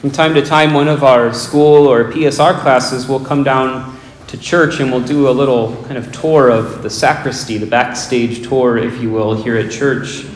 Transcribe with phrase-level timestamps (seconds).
[0.00, 4.36] From time to time, one of our school or PSR classes will come down to
[4.36, 8.76] church and we'll do a little kind of tour of the sacristy, the backstage tour,
[8.76, 10.26] if you will, here at church.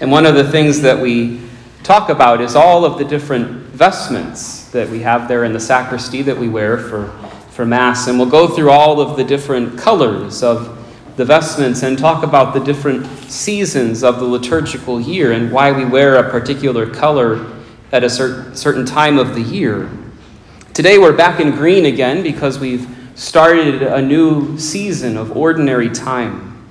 [0.00, 1.40] And one of the things that we
[1.84, 6.22] talk about is all of the different vestments that we have there in the sacristy
[6.22, 7.06] that we wear for,
[7.50, 8.08] for Mass.
[8.08, 10.84] And we'll go through all of the different colors of
[11.14, 15.84] the vestments and talk about the different seasons of the liturgical year and why we
[15.84, 17.55] wear a particular color
[17.92, 19.88] at a certain time of the year.
[20.74, 26.66] Today we're back in green again because we've started a new season of ordinary time.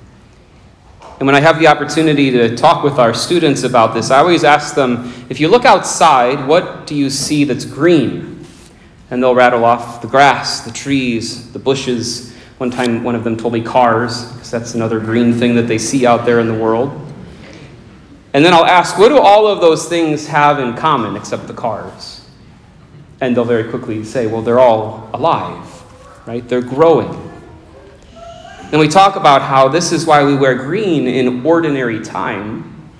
[1.17, 4.43] And when I have the opportunity to talk with our students about this, I always
[4.43, 8.45] ask them if you look outside, what do you see that's green?
[9.09, 12.33] And they'll rattle off the grass, the trees, the bushes.
[12.57, 15.77] One time, one of them told me cars, because that's another green thing that they
[15.77, 17.04] see out there in the world.
[18.35, 21.53] And then I'll ask, what do all of those things have in common except the
[21.53, 22.19] cars?
[23.21, 25.65] And they'll very quickly say, well, they're all alive,
[26.25, 26.45] right?
[26.45, 27.31] They're growing.
[28.73, 32.91] And we talk about how this is why we wear green in ordinary time.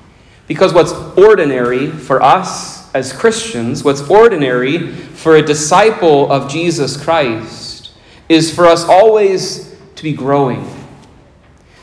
[0.47, 7.91] Because what's ordinary for us as Christians, what's ordinary for a disciple of Jesus Christ,
[8.29, 10.65] is for us always to be growing.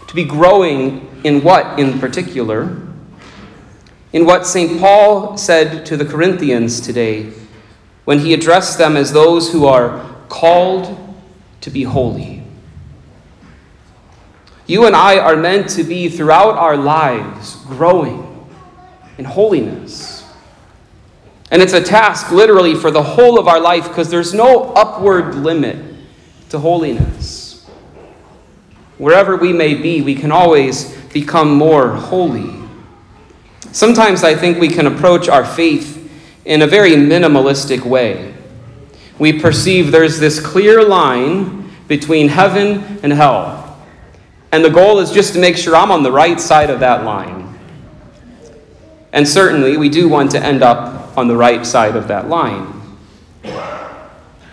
[0.07, 2.89] To be growing in what in particular?
[4.13, 4.79] In what St.
[4.79, 7.33] Paul said to the Corinthians today
[8.05, 10.99] when he addressed them as those who are called
[11.63, 12.43] to be holy.
[14.67, 18.49] You and I are meant to be throughout our lives growing
[19.19, 20.25] in holiness.
[21.51, 25.35] And it's a task literally for the whole of our life because there's no upward
[25.35, 25.77] limit
[26.49, 27.69] to holiness.
[28.99, 32.62] Wherever we may be, we can always become more holy.
[33.73, 35.99] Sometimes I think we can approach our faith
[36.45, 38.35] in a very minimalistic way.
[39.19, 43.83] We perceive there's this clear line between heaven and hell.
[44.53, 47.05] And the goal is just to make sure I'm on the right side of that
[47.05, 47.59] line.
[49.15, 52.81] And certainly, we do want to end up on the right side of that line.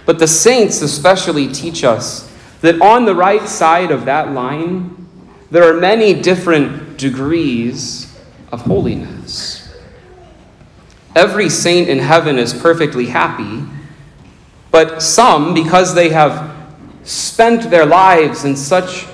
[0.06, 5.08] But the saints especially teach us that on the right side of that line,
[5.52, 8.09] there are many different degrees
[8.52, 9.66] of holiness.
[11.16, 13.64] Every saint in heaven is perfectly happy,
[14.72, 16.56] but some, because they have
[17.04, 19.08] spent their lives in such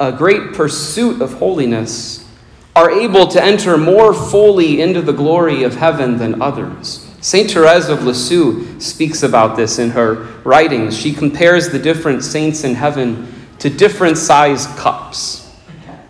[0.00, 2.28] a great pursuit of holiness
[2.74, 7.10] are able to enter more fully into the glory of heaven than others.
[7.22, 7.50] St.
[7.50, 10.14] Therese of Lisieux speaks about this in her
[10.44, 10.96] writings.
[10.96, 15.50] She compares the different saints in heaven to different sized cups,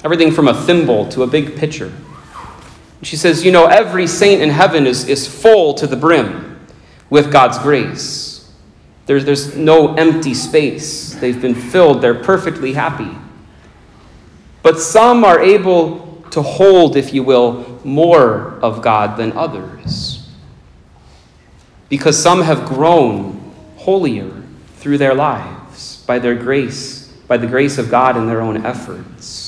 [0.03, 1.93] everything from a thimble to a big pitcher.
[3.06, 6.59] She says, You know, every saint in heaven is, is full to the brim
[7.09, 8.50] with God's grace.
[9.06, 11.15] There's, there's no empty space.
[11.15, 13.17] They've been filled, they're perfectly happy.
[14.65, 20.28] But some are able to hold, if you will, more of God than others.
[21.88, 24.43] Because some have grown holier
[24.78, 29.45] through their lives by their grace, by the grace of God and their own efforts.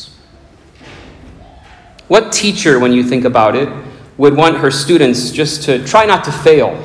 [2.09, 3.69] What teacher, when you think about it,
[4.17, 6.83] would want her students just to try not to fail?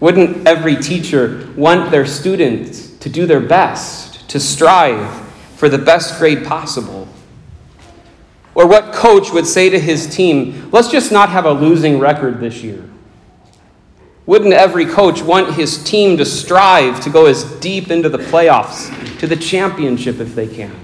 [0.00, 5.12] Wouldn't every teacher want their students to do their best, to strive
[5.56, 7.08] for the best grade possible?
[8.54, 12.38] Or what coach would say to his team, let's just not have a losing record
[12.38, 12.88] this year?
[14.24, 19.18] Wouldn't every coach want his team to strive to go as deep into the playoffs,
[19.18, 20.74] to the championship if they can?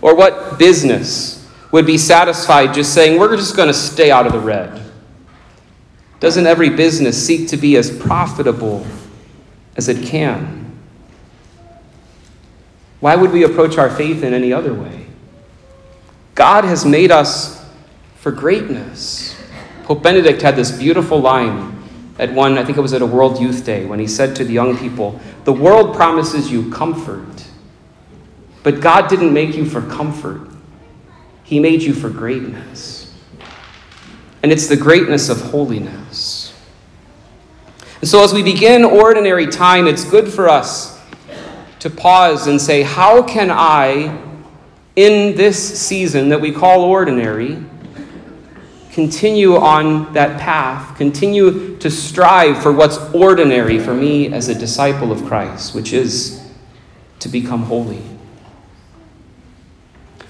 [0.00, 1.43] Or what business
[1.74, 4.80] would be satisfied just saying, we're just going to stay out of the red?
[6.20, 8.86] Doesn't every business seek to be as profitable
[9.74, 10.78] as it can?
[13.00, 15.08] Why would we approach our faith in any other way?
[16.36, 17.68] God has made us
[18.18, 19.34] for greatness.
[19.82, 21.76] Pope Benedict had this beautiful line
[22.20, 24.44] at one, I think it was at a World Youth Day, when he said to
[24.44, 27.48] the young people, The world promises you comfort,
[28.62, 30.53] but God didn't make you for comfort,
[31.44, 33.14] He made you for greatness.
[34.42, 36.52] And it's the greatness of holiness.
[38.00, 41.00] And so, as we begin ordinary time, it's good for us
[41.78, 44.20] to pause and say, How can I
[44.96, 47.58] in this season that we call ordinary,
[48.92, 55.10] continue on that path, continue to strive for what's ordinary for me as a disciple
[55.10, 56.40] of Christ, which is
[57.18, 58.02] to become holy.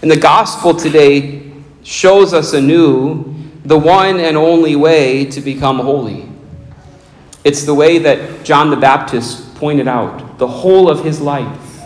[0.05, 1.51] And the gospel today
[1.83, 3.35] shows us anew
[3.65, 6.29] the one and only way to become holy.
[7.43, 11.81] It's the way that John the Baptist pointed out the whole of his life.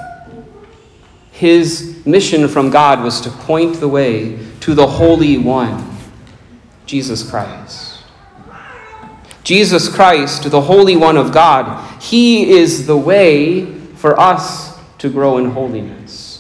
[1.31, 5.97] His mission from God was to point the way to the Holy One,
[6.87, 8.03] Jesus Christ.
[9.45, 15.39] Jesus Christ, the Holy One of God, He is the way for us to grow
[15.39, 16.38] in holiness.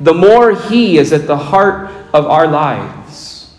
[0.00, 3.54] The more He is at the heart of our lives,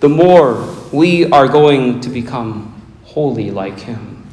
[0.00, 4.26] the more we are going to become holy like Him.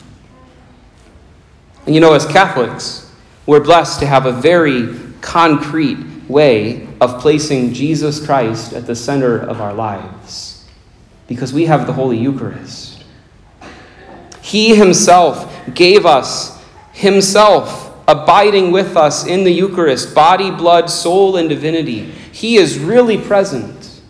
[1.86, 3.12] And you know, as Catholics,
[3.46, 5.98] we're blessed to have a very concrete
[6.30, 10.66] way of placing Jesus Christ at the center of our lives
[11.28, 13.04] because we have the Holy Eucharist.
[14.42, 16.64] He Himself gave us
[16.94, 22.12] Himself abiding with us in the Eucharist, body, blood, soul, and divinity.
[22.32, 24.02] He is really present,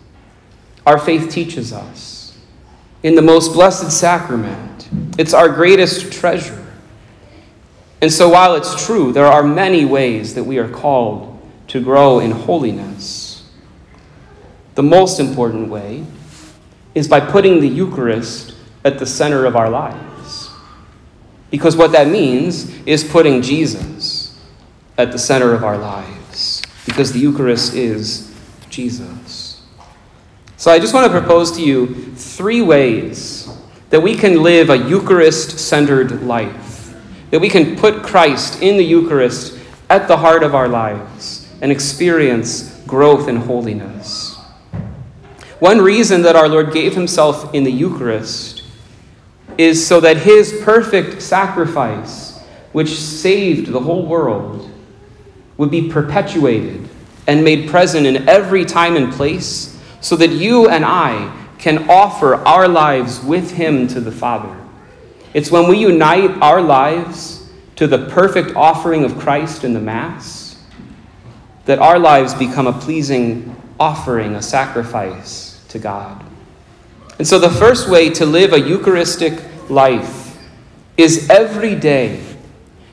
[0.86, 2.38] our faith teaches us,
[3.02, 4.88] in the most blessed sacrament.
[5.18, 6.66] It's our greatest treasure.
[8.00, 11.38] And so, while it's true, there are many ways that we are called
[11.68, 13.46] to grow in holiness.
[14.76, 16.06] The most important way
[16.94, 20.09] is by putting the Eucharist at the center of our lives.
[21.50, 24.38] Because what that means is putting Jesus
[24.96, 26.62] at the center of our lives.
[26.86, 28.34] Because the Eucharist is
[28.68, 29.62] Jesus.
[30.56, 33.48] So I just want to propose to you three ways
[33.90, 36.94] that we can live a Eucharist centered life.
[37.30, 39.58] That we can put Christ in the Eucharist
[39.88, 44.36] at the heart of our lives and experience growth in holiness.
[45.58, 48.59] One reason that our Lord gave himself in the Eucharist
[49.60, 52.38] is so that his perfect sacrifice,
[52.72, 54.70] which saved the whole world,
[55.56, 56.88] would be perpetuated
[57.26, 62.36] and made present in every time and place, so that you and I can offer
[62.36, 64.56] our lives with him to the Father.
[65.34, 70.56] It's when we unite our lives to the perfect offering of Christ in the Mass
[71.66, 76.24] that our lives become a pleasing offering, a sacrifice to God.
[77.18, 80.38] And so, the first way to live a Eucharistic life
[80.96, 82.24] is every day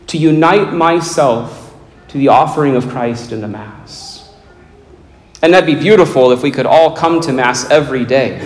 [0.08, 1.76] to unite myself
[2.10, 4.34] to the offering of Christ in the Mass.
[5.42, 8.40] And that'd be beautiful if we could all come to Mass every day.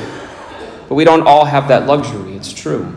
[0.89, 2.93] But we don't all have that luxury, it's true.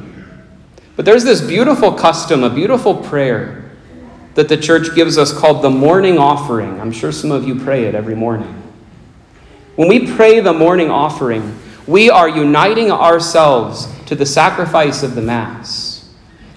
[0.96, 3.70] But there's this beautiful custom, a beautiful prayer
[4.34, 6.80] that the church gives us called the morning offering.
[6.80, 8.62] I'm sure some of you pray it every morning.
[9.76, 15.22] When we pray the morning offering, we are uniting ourselves to the sacrifice of the
[15.22, 16.08] Mass.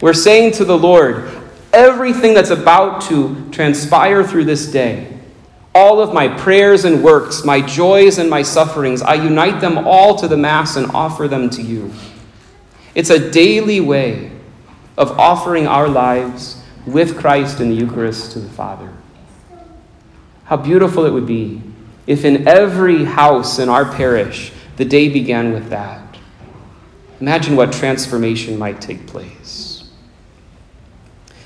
[0.02, 1.30] We're saying to the Lord,
[1.74, 5.18] everything that's about to transpire through this day,
[5.76, 10.16] all of my prayers and works, my joys and my sufferings, I unite them all
[10.18, 11.92] to the Mass and offer them to you.
[12.96, 14.32] It's a daily way
[14.98, 18.92] of offering our lives with Christ in the Eucharist to the Father.
[20.46, 21.62] How beautiful it would be
[22.08, 26.18] if in every house in our parish the day began with that.
[27.20, 29.90] Imagine what transformation might take place.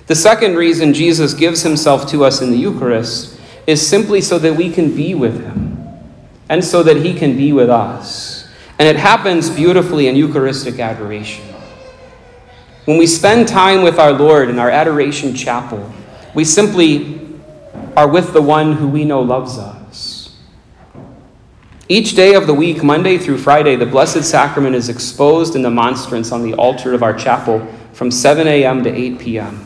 [0.07, 4.55] The second reason Jesus gives himself to us in the Eucharist is simply so that
[4.55, 5.87] we can be with him
[6.49, 8.49] and so that he can be with us.
[8.77, 11.45] And it happens beautifully in Eucharistic adoration.
[12.85, 15.93] When we spend time with our Lord in our adoration chapel,
[16.33, 17.21] we simply
[17.95, 19.80] are with the one who we know loves us.
[21.91, 25.69] Each day of the week, Monday through Friday, the Blessed Sacrament is exposed in the
[25.69, 28.81] monstrance on the altar of our chapel from 7 a.m.
[28.85, 29.57] to 8 p.m.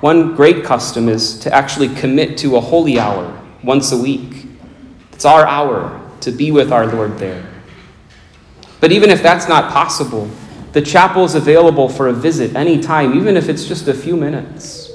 [0.00, 4.46] One great custom is to actually commit to a holy hour once a week.
[5.12, 7.48] It's our hour to be with our Lord there.
[8.80, 10.28] But even if that's not possible,
[10.72, 14.87] the chapel is available for a visit anytime, even if it's just a few minutes.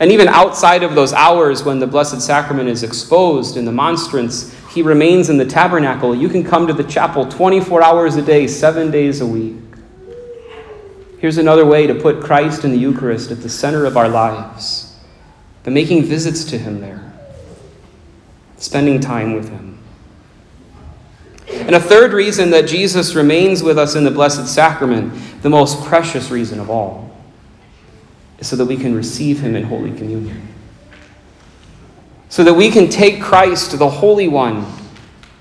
[0.00, 4.54] And even outside of those hours when the Blessed Sacrament is exposed in the monstrance,
[4.68, 6.14] he remains in the tabernacle.
[6.14, 9.56] You can come to the chapel 24 hours a day, seven days a week.
[11.18, 14.96] Here's another way to put Christ in the Eucharist at the center of our lives
[15.64, 17.12] by making visits to him there,
[18.56, 19.80] spending time with him.
[21.48, 25.84] And a third reason that Jesus remains with us in the Blessed Sacrament, the most
[25.86, 27.07] precious reason of all
[28.40, 30.46] so that we can receive him in Holy Communion.
[32.28, 34.66] So that we can take Christ, the Holy One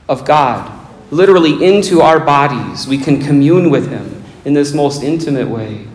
[0.10, 0.72] of God,
[1.12, 2.88] literally into our bodies.
[2.88, 5.86] We can commune with him in this most intimate way,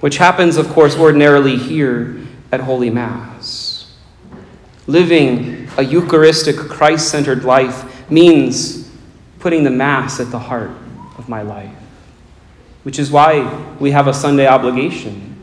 [0.00, 2.20] which happens, of course, ordinarily here
[2.52, 3.92] at Holy Mass.
[4.86, 8.88] Living a Eucharistic, Christ centered life means
[9.40, 10.70] putting the Mass at the heart
[11.18, 11.74] of my life.
[12.84, 13.42] which is why
[13.80, 15.33] we have a Sunday obligation.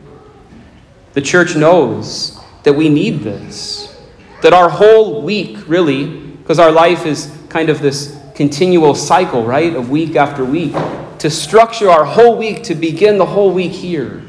[1.12, 4.00] The church knows that we need this,
[4.42, 9.74] that our whole week, really, because our life is kind of this continual cycle, right,
[9.74, 10.74] of week after week,
[11.18, 14.22] to structure our whole week, to begin the whole week here,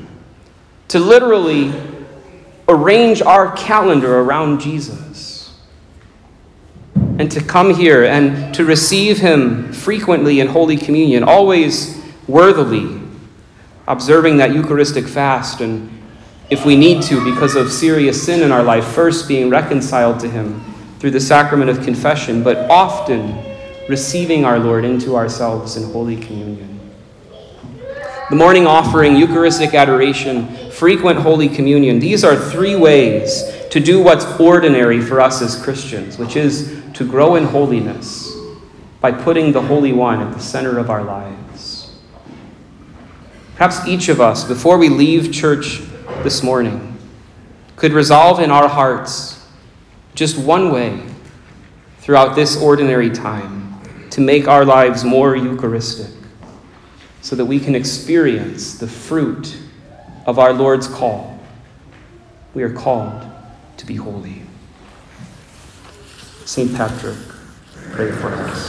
[0.89, 1.73] to literally
[2.67, 5.57] arrange our calendar around Jesus,
[6.95, 13.01] and to come here and to receive Him frequently in Holy Communion, always worthily,
[13.87, 15.89] observing that Eucharistic fast, and
[16.49, 20.29] if we need to, because of serious sin in our life, first being reconciled to
[20.29, 20.63] Him
[20.99, 23.37] through the sacrament of confession, but often
[23.89, 26.79] receiving our Lord into ourselves in Holy Communion.
[28.29, 34.25] The morning offering, Eucharistic adoration, frequent Holy Communion, these are three ways to do what's
[34.39, 38.31] ordinary for us as Christians, which is to grow in holiness
[39.01, 41.93] by putting the Holy One at the center of our lives.
[43.55, 45.81] Perhaps each of us, before we leave church
[46.23, 46.97] this morning,
[47.75, 49.45] could resolve in our hearts
[50.15, 51.01] just one way
[51.99, 56.13] throughout this ordinary time to make our lives more Eucharistic
[57.21, 59.57] so that we can experience the fruit
[60.25, 61.39] of our Lord's call.
[62.53, 63.25] We are called
[63.77, 64.43] to be holy.
[66.45, 66.75] St.
[66.75, 67.17] Patrick,
[67.91, 68.61] pray for us.